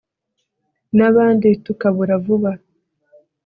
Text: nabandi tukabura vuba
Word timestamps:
nabandi 0.95 1.49
tukabura 1.65 2.13
vuba 2.25 2.51